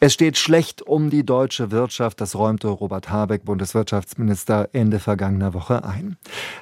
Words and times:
Es 0.00 0.12
steht 0.12 0.38
schlecht 0.38 0.80
um 0.82 1.10
die 1.10 1.26
deutsche 1.26 1.72
Wirtschaft, 1.72 2.20
das 2.20 2.36
räumte 2.36 2.68
Robert 2.68 3.10
Habeck, 3.10 3.44
Bundeswirtschaftsminister, 3.44 4.68
Ende 4.72 5.00
vergangener 5.00 5.54
Woche 5.54 5.82
ein. 5.82 6.16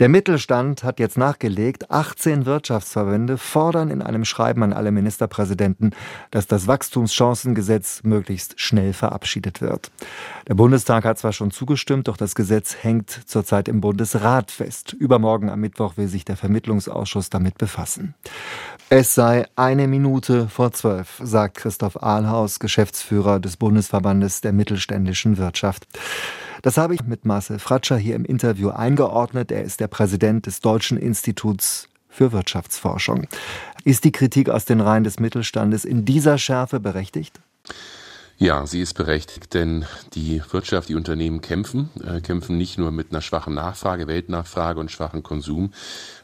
Der 0.00 0.08
Mittelstand 0.08 0.82
hat 0.82 0.98
jetzt 0.98 1.16
nachgelegt. 1.16 1.92
18 1.92 2.44
Wirtschaftsverbände 2.44 3.38
fordern 3.38 3.88
in 3.90 4.02
einem 4.02 4.24
Schreiben 4.24 4.64
an 4.64 4.72
alle 4.72 4.90
Ministerpräsidenten, 4.90 5.92
dass 6.32 6.48
das 6.48 6.66
Wachstumschancengesetz 6.66 8.02
möglichst 8.02 8.58
schnell 8.58 8.92
verabschiedet 8.92 9.60
wird. 9.60 9.92
Der 10.48 10.54
Bundestag 10.54 11.04
hat 11.04 11.20
zwar 11.20 11.32
schon 11.32 11.52
zugestimmt, 11.52 12.08
doch 12.08 12.16
das 12.16 12.34
Gesetz 12.34 12.78
hängt 12.82 13.10
zurzeit 13.26 13.68
im 13.68 13.80
Bundesrat 13.80 14.50
fest. 14.50 14.92
Übermorgen 14.92 15.50
am 15.50 15.60
Mittwoch 15.60 15.96
will 15.96 16.08
sich 16.08 16.24
der 16.24 16.36
Vermittlungsausschuss 16.36 17.30
damit 17.30 17.58
befassen. 17.58 18.14
Es 18.92 19.14
sei 19.14 19.46
eine 19.54 19.86
Minute 19.86 20.48
vor 20.48 20.72
zwölf, 20.72 21.20
sagt 21.22 21.58
Christoph 21.58 22.02
Ahlhaus, 22.02 22.58
Geschäftsführer 22.58 23.38
des 23.38 23.56
Bundesverbandes 23.56 24.40
der 24.40 24.52
mittelständischen 24.52 25.38
Wirtschaft. 25.38 25.86
Das 26.62 26.76
habe 26.76 26.96
ich 26.96 27.04
mit 27.04 27.24
Marcel 27.24 27.60
Fratscher 27.60 27.96
hier 27.96 28.16
im 28.16 28.24
Interview 28.24 28.70
eingeordnet. 28.70 29.52
Er 29.52 29.62
ist 29.62 29.78
der 29.78 29.86
Präsident 29.86 30.46
des 30.46 30.58
Deutschen 30.58 30.98
Instituts 30.98 31.88
für 32.08 32.32
Wirtschaftsforschung. 32.32 33.28
Ist 33.84 34.02
die 34.02 34.10
Kritik 34.10 34.48
aus 34.50 34.64
den 34.64 34.80
Reihen 34.80 35.04
des 35.04 35.20
Mittelstandes 35.20 35.84
in 35.84 36.04
dieser 36.04 36.36
Schärfe 36.36 36.80
berechtigt? 36.80 37.38
Ja, 38.42 38.66
sie 38.66 38.80
ist 38.80 38.94
berechtigt, 38.94 39.52
denn 39.52 39.84
die 40.14 40.40
Wirtschaft, 40.50 40.88
die 40.88 40.94
Unternehmen 40.94 41.42
kämpfen, 41.42 41.90
äh, 42.02 42.22
kämpfen 42.22 42.56
nicht 42.56 42.78
nur 42.78 42.90
mit 42.90 43.10
einer 43.10 43.20
schwachen 43.20 43.52
Nachfrage, 43.52 44.06
Weltnachfrage 44.06 44.80
und 44.80 44.90
schwachen 44.90 45.22
Konsum, 45.22 45.74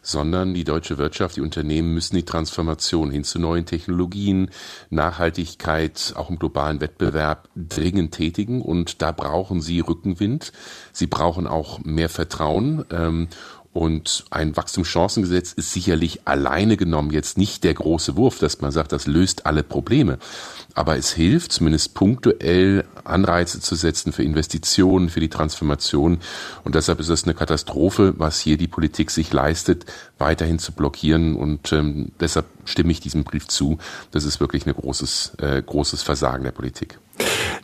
sondern 0.00 0.54
die 0.54 0.64
deutsche 0.64 0.96
Wirtschaft, 0.96 1.36
die 1.36 1.42
Unternehmen 1.42 1.92
müssen 1.92 2.16
die 2.16 2.24
Transformation 2.24 3.10
hin 3.10 3.22
zu 3.22 3.38
neuen 3.38 3.66
Technologien, 3.66 4.50
Nachhaltigkeit, 4.88 6.14
auch 6.16 6.30
im 6.30 6.38
globalen 6.38 6.80
Wettbewerb 6.80 7.50
dringend 7.54 8.14
tätigen 8.14 8.62
und 8.62 9.02
da 9.02 9.12
brauchen 9.12 9.60
sie 9.60 9.80
Rückenwind. 9.80 10.52
Sie 10.94 11.08
brauchen 11.08 11.46
auch 11.46 11.80
mehr 11.84 12.08
Vertrauen. 12.08 12.86
Ähm, 12.92 13.28
und 13.76 14.24
ein 14.30 14.56
Wachstumschancengesetz 14.56 15.52
ist 15.52 15.72
sicherlich 15.72 16.26
alleine 16.26 16.78
genommen 16.78 17.10
jetzt 17.10 17.36
nicht 17.36 17.62
der 17.62 17.74
große 17.74 18.16
Wurf, 18.16 18.38
dass 18.38 18.62
man 18.62 18.72
sagt, 18.72 18.92
das 18.92 19.06
löst 19.06 19.44
alle 19.44 19.62
Probleme. 19.62 20.18
Aber 20.74 20.96
es 20.96 21.12
hilft 21.12 21.52
zumindest 21.52 21.92
punktuell 21.92 22.84
Anreize 23.04 23.60
zu 23.60 23.74
setzen 23.74 24.12
für 24.12 24.22
Investitionen, 24.22 25.10
für 25.10 25.20
die 25.20 25.28
Transformation. 25.28 26.20
Und 26.64 26.74
deshalb 26.74 27.00
ist 27.00 27.10
es 27.10 27.24
eine 27.24 27.34
Katastrophe, 27.34 28.14
was 28.16 28.40
hier 28.40 28.56
die 28.56 28.66
Politik 28.66 29.10
sich 29.10 29.30
leistet, 29.32 29.84
weiterhin 30.18 30.58
zu 30.58 30.72
blockieren. 30.72 31.36
Und 31.36 31.72
ähm, 31.72 32.12
deshalb 32.18 32.46
stimme 32.64 32.92
ich 32.92 33.00
diesem 33.00 33.24
Brief 33.24 33.46
zu. 33.46 33.76
Das 34.10 34.24
ist 34.24 34.40
wirklich 34.40 34.66
ein 34.66 34.72
großes, 34.72 35.34
äh, 35.38 35.62
großes 35.62 36.02
Versagen 36.02 36.44
der 36.44 36.52
Politik. 36.52 36.98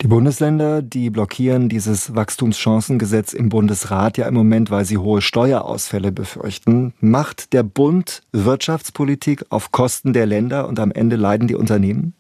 Die 0.03 0.09
Bundesländer, 0.09 0.83
die 0.83 1.11
blockieren 1.11 1.69
dieses 1.69 2.13
Wachstumschancengesetz 2.17 3.33
im 3.35 3.51
Bundesrat 3.51 4.19
ja 4.19 4.27
im 4.27 4.35
Moment, 4.35 4.69
weil 4.69 4.85
sie 4.85 4.99
hohe 4.99 5.23
Steuerausfälle 5.23 6.11
befürchten. 6.11 6.93
Macht 6.99 7.53
der 7.53 7.63
Bund 7.63 8.25
Wirtschaftspolitik 8.33 9.45
auf 9.51 9.71
Kosten 9.71 10.13
der 10.13 10.27
Länder 10.27 10.67
und 10.67 10.81
am 10.81 10.91
Ende 10.91 11.15
leiden 11.15 11.47
die 11.47 11.55
Unternehmen? 11.55 12.15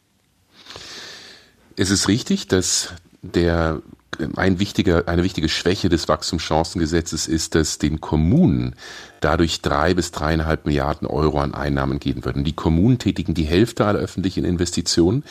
Es 1.74 1.90
ist 1.90 2.06
richtig, 2.06 2.46
dass 2.46 2.94
der 3.20 3.82
ein 4.36 4.60
wichtiger, 4.60 5.08
eine 5.08 5.24
wichtige 5.24 5.48
Schwäche 5.48 5.88
des 5.88 6.06
Wachstumschancengesetzes 6.06 7.26
ist, 7.26 7.56
dass 7.56 7.78
den 7.78 8.00
Kommunen 8.00 8.76
dadurch 9.24 9.62
drei 9.62 9.94
bis 9.94 10.10
dreieinhalb 10.10 10.66
Milliarden 10.66 11.06
Euro 11.06 11.40
an 11.40 11.54
Einnahmen 11.54 11.98
geben 11.98 12.24
würden. 12.24 12.44
Die 12.44 12.54
Kommunen 12.54 12.98
tätigen 12.98 13.34
die 13.34 13.44
Hälfte 13.44 13.86
aller 13.86 13.98
öffentlichen 13.98 14.44
Investitionen. 14.44 15.24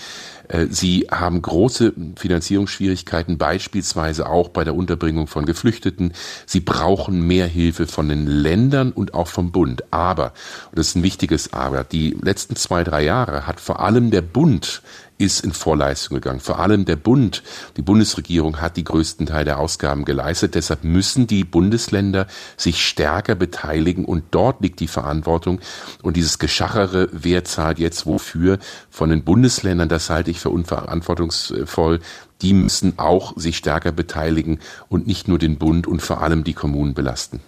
Äh, 0.47 0.67
sie 0.69 1.07
haben 1.11 1.41
große 1.41 1.93
Finanzierungsschwierigkeiten, 2.15 3.37
beispielsweise 3.37 4.27
auch 4.27 4.49
bei 4.49 4.63
der 4.63 4.75
Unterbringung 4.75 5.27
von 5.27 5.45
Geflüchteten. 5.45 6.13
Sie 6.45 6.59
brauchen 6.59 7.25
mehr 7.25 7.47
Hilfe 7.47 7.87
von 7.87 8.09
den 8.09 8.27
Ländern 8.27 8.91
und 8.91 9.13
auch 9.13 9.27
vom 9.27 9.51
Bund. 9.51 9.83
Aber, 9.91 10.33
und 10.69 10.79
das 10.79 10.87
ist 10.87 10.95
ein 10.95 11.03
wichtiges 11.03 11.53
Aber, 11.53 11.83
die 11.83 12.17
letzten 12.21 12.55
zwei, 12.55 12.83
drei 12.83 13.03
Jahre 13.03 13.47
hat 13.47 13.59
vor 13.59 13.79
allem 13.81 14.11
der 14.11 14.21
Bund 14.21 14.81
ist 15.21 15.41
in 15.41 15.53
Vorleistung 15.53 16.15
gegangen. 16.15 16.39
Vor 16.39 16.59
allem 16.59 16.85
der 16.85 16.95
Bund, 16.95 17.43
die 17.77 17.83
Bundesregierung 17.83 18.59
hat 18.59 18.75
die 18.75 18.83
größten 18.83 19.27
Teil 19.27 19.45
der 19.45 19.59
Ausgaben 19.59 20.03
geleistet. 20.03 20.55
Deshalb 20.55 20.83
müssen 20.83 21.27
die 21.27 21.43
Bundesländer 21.43 22.25
sich 22.57 22.83
stärker 22.83 23.35
beteiligen 23.35 23.80
und 24.05 24.23
dort 24.31 24.61
liegt 24.61 24.79
die 24.79 24.87
Verantwortung. 24.87 25.59
Und 26.01 26.17
dieses 26.17 26.39
Geschachere, 26.39 27.09
wer 27.11 27.43
zahlt 27.43 27.79
jetzt 27.79 28.05
wofür 28.05 28.59
von 28.89 29.09
den 29.09 29.23
Bundesländern, 29.23 29.89
das 29.89 30.09
halte 30.09 30.31
ich 30.31 30.39
für 30.39 30.49
unverantwortungsvoll. 30.49 31.99
Die 32.41 32.53
müssen 32.53 32.97
auch 32.97 33.37
sich 33.37 33.57
stärker 33.57 33.91
beteiligen 33.91 34.59
und 34.89 35.07
nicht 35.07 35.27
nur 35.27 35.37
den 35.37 35.57
Bund 35.57 35.87
und 35.87 36.01
vor 36.01 36.21
allem 36.21 36.43
die 36.43 36.53
Kommunen 36.53 36.93
belasten. 36.93 37.39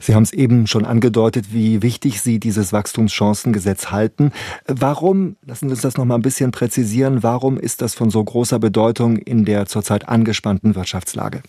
Sie 0.00 0.14
haben 0.14 0.22
es 0.22 0.32
eben 0.32 0.66
schon 0.66 0.84
angedeutet, 0.84 1.46
wie 1.52 1.82
wichtig 1.82 2.20
Sie 2.20 2.38
dieses 2.38 2.72
Wachstumschancengesetz 2.72 3.90
halten. 3.90 4.32
Warum, 4.66 5.36
lassen 5.44 5.68
Sie 5.68 5.72
uns 5.72 5.82
das 5.82 5.96
noch 5.96 6.04
mal 6.04 6.14
ein 6.16 6.22
bisschen 6.22 6.52
präzisieren, 6.52 7.22
warum 7.22 7.58
ist 7.58 7.82
das 7.82 7.94
von 7.94 8.10
so 8.10 8.22
großer 8.22 8.58
Bedeutung 8.58 9.16
in 9.16 9.44
der 9.44 9.66
zurzeit 9.66 10.08
angespannten 10.08 10.74
Wirtschaftslage? 10.74 11.42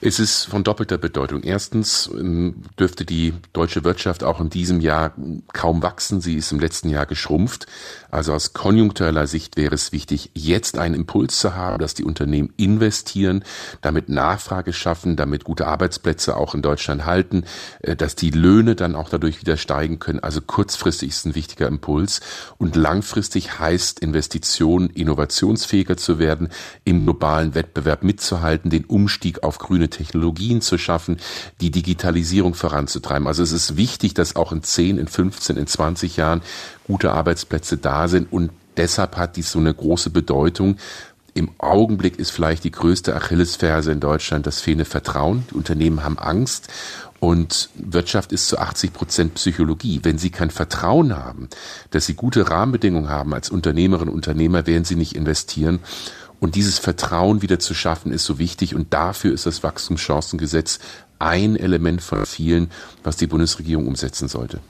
Es 0.00 0.20
ist 0.20 0.44
von 0.44 0.62
doppelter 0.62 0.96
Bedeutung. 0.96 1.42
Erstens 1.42 2.08
ähm, 2.12 2.62
dürfte 2.78 3.04
die 3.04 3.34
deutsche 3.52 3.82
Wirtschaft 3.82 4.22
auch 4.22 4.40
in 4.40 4.48
diesem 4.48 4.80
Jahr 4.80 5.12
kaum 5.52 5.82
wachsen. 5.82 6.20
Sie 6.20 6.36
ist 6.36 6.52
im 6.52 6.60
letzten 6.60 6.88
Jahr 6.88 7.04
geschrumpft. 7.04 7.66
Also 8.08 8.32
aus 8.32 8.52
konjunktureller 8.52 9.26
Sicht 9.26 9.56
wäre 9.56 9.74
es 9.74 9.90
wichtig, 9.90 10.30
jetzt 10.34 10.78
einen 10.78 10.94
Impuls 10.94 11.40
zu 11.40 11.56
haben, 11.56 11.80
dass 11.80 11.94
die 11.94 12.04
Unternehmen 12.04 12.52
investieren, 12.56 13.44
damit 13.80 14.08
Nachfrage 14.08 14.72
schaffen, 14.72 15.16
damit 15.16 15.42
gute 15.42 15.66
Arbeitsplätze 15.66 16.36
auch 16.36 16.54
in 16.54 16.62
Deutschland 16.62 17.04
halten, 17.04 17.44
äh, 17.80 17.96
dass 17.96 18.14
die 18.14 18.30
Löhne 18.30 18.76
dann 18.76 18.94
auch 18.94 19.08
dadurch 19.08 19.40
wieder 19.40 19.56
steigen 19.56 19.98
können. 19.98 20.20
Also 20.20 20.40
kurzfristig 20.40 21.08
ist 21.08 21.26
ein 21.26 21.34
wichtiger 21.34 21.66
Impuls 21.66 22.20
und 22.56 22.76
langfristig 22.76 23.58
heißt 23.58 23.98
Investition, 23.98 24.90
innovationsfähiger 24.90 25.96
zu 25.96 26.20
werden, 26.20 26.50
im 26.84 27.02
globalen 27.02 27.56
Wettbewerb 27.56 28.04
mitzuhalten, 28.04 28.70
den 28.70 28.84
Umstieg 28.84 29.42
auf 29.42 29.58
grüne 29.58 29.87
Technologien 29.90 30.60
zu 30.60 30.78
schaffen, 30.78 31.18
die 31.60 31.70
Digitalisierung 31.70 32.54
voranzutreiben. 32.54 33.26
Also 33.26 33.42
es 33.42 33.52
ist 33.52 33.76
wichtig, 33.76 34.14
dass 34.14 34.36
auch 34.36 34.52
in 34.52 34.62
10, 34.62 34.98
in 34.98 35.08
15, 35.08 35.56
in 35.56 35.66
20 35.66 36.16
Jahren 36.16 36.42
gute 36.86 37.12
Arbeitsplätze 37.12 37.76
da 37.76 38.08
sind 38.08 38.32
und 38.32 38.50
deshalb 38.76 39.16
hat 39.16 39.36
dies 39.36 39.50
so 39.50 39.58
eine 39.58 39.74
große 39.74 40.10
Bedeutung. 40.10 40.76
Im 41.34 41.50
Augenblick 41.58 42.18
ist 42.18 42.30
vielleicht 42.30 42.64
die 42.64 42.70
größte 42.70 43.14
Achillesferse 43.14 43.92
in 43.92 44.00
Deutschland 44.00 44.46
das 44.46 44.60
fehlende 44.60 44.84
Vertrauen. 44.84 45.44
Die 45.50 45.54
Unternehmen 45.54 46.02
haben 46.02 46.18
Angst 46.18 46.68
und 47.20 47.70
Wirtschaft 47.74 48.32
ist 48.32 48.48
zu 48.48 48.58
80 48.58 48.92
Prozent 48.92 49.34
Psychologie. 49.34 50.00
Wenn 50.02 50.18
Sie 50.18 50.30
kein 50.30 50.50
Vertrauen 50.50 51.16
haben, 51.16 51.48
dass 51.90 52.06
Sie 52.06 52.14
gute 52.14 52.48
Rahmenbedingungen 52.50 53.08
haben 53.08 53.34
als 53.34 53.50
Unternehmerinnen 53.50 54.08
und 54.08 54.16
Unternehmer, 54.16 54.66
werden 54.66 54.84
Sie 54.84 54.96
nicht 54.96 55.14
investieren. 55.14 55.80
Und 56.40 56.54
dieses 56.54 56.78
Vertrauen 56.78 57.42
wieder 57.42 57.58
zu 57.58 57.74
schaffen, 57.74 58.12
ist 58.12 58.24
so 58.24 58.38
wichtig. 58.38 58.74
Und 58.74 58.94
dafür 58.94 59.32
ist 59.32 59.46
das 59.46 59.62
Wachstumschancengesetz 59.62 60.78
ein 61.18 61.56
Element 61.56 62.00
von 62.00 62.24
vielen, 62.26 62.70
was 63.02 63.16
die 63.16 63.26
Bundesregierung 63.26 63.86
umsetzen 63.86 64.28
sollte. 64.28 64.60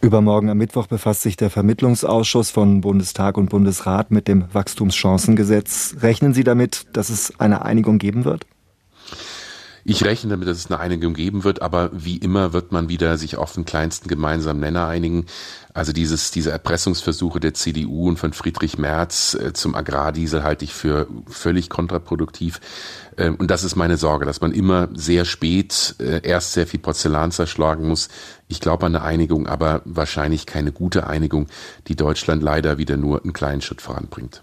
Übermorgen 0.00 0.48
am 0.48 0.58
Mittwoch 0.58 0.86
befasst 0.86 1.22
sich 1.22 1.36
der 1.36 1.50
Vermittlungsausschuss 1.50 2.50
von 2.50 2.80
Bundestag 2.80 3.36
und 3.36 3.50
Bundesrat 3.50 4.10
mit 4.10 4.26
dem 4.26 4.44
Wachstumschancengesetz. 4.52 5.96
Rechnen 6.00 6.32
Sie 6.32 6.44
damit, 6.44 6.86
dass 6.94 7.10
es 7.10 7.38
eine 7.38 7.62
Einigung 7.64 7.98
geben 7.98 8.24
wird? 8.24 8.46
Ich 9.84 10.04
rechne 10.04 10.30
damit, 10.30 10.46
dass 10.46 10.58
es 10.58 10.70
eine 10.70 10.78
Einigung 10.78 11.12
geben 11.14 11.42
wird, 11.42 11.60
aber 11.60 11.90
wie 11.92 12.16
immer 12.16 12.52
wird 12.52 12.70
man 12.70 12.88
wieder 12.88 13.18
sich 13.18 13.36
auf 13.36 13.52
den 13.52 13.64
kleinsten 13.64 14.08
gemeinsamen 14.08 14.60
Nenner 14.60 14.86
einigen. 14.86 15.26
Also 15.74 15.92
dieses, 15.92 16.30
diese 16.30 16.52
Erpressungsversuche 16.52 17.40
der 17.40 17.54
CDU 17.54 18.08
und 18.08 18.18
von 18.18 18.32
Friedrich 18.32 18.78
Merz 18.78 19.34
äh, 19.34 19.52
zum 19.52 19.74
Agrardiesel 19.74 20.44
halte 20.44 20.64
ich 20.64 20.72
für 20.72 21.08
völlig 21.26 21.68
kontraproduktiv. 21.68 22.60
Äh, 23.16 23.30
und 23.30 23.50
das 23.50 23.64
ist 23.64 23.74
meine 23.74 23.96
Sorge, 23.96 24.24
dass 24.24 24.40
man 24.40 24.52
immer 24.52 24.88
sehr 24.94 25.24
spät 25.24 25.96
äh, 25.98 26.20
erst 26.22 26.52
sehr 26.52 26.68
viel 26.68 26.80
Porzellan 26.80 27.32
zerschlagen 27.32 27.88
muss. 27.88 28.08
Ich 28.46 28.60
glaube 28.60 28.86
an 28.86 28.94
eine 28.94 29.04
Einigung, 29.04 29.48
aber 29.48 29.82
wahrscheinlich 29.84 30.46
keine 30.46 30.70
gute 30.70 31.08
Einigung, 31.08 31.48
die 31.88 31.96
Deutschland 31.96 32.42
leider 32.42 32.78
wieder 32.78 32.96
nur 32.96 33.22
einen 33.22 33.32
kleinen 33.32 33.62
Schritt 33.62 33.82
voranbringt. 33.82 34.42